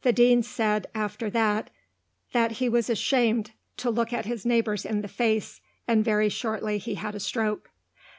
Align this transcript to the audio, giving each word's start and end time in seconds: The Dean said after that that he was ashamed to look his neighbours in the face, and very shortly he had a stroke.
The 0.00 0.14
Dean 0.14 0.42
said 0.42 0.86
after 0.94 1.28
that 1.28 1.68
that 2.32 2.52
he 2.52 2.70
was 2.70 2.88
ashamed 2.88 3.50
to 3.76 3.90
look 3.90 4.08
his 4.12 4.46
neighbours 4.46 4.86
in 4.86 5.02
the 5.02 5.08
face, 5.08 5.60
and 5.86 6.02
very 6.02 6.30
shortly 6.30 6.78
he 6.78 6.94
had 6.94 7.14
a 7.14 7.20
stroke. 7.20 7.68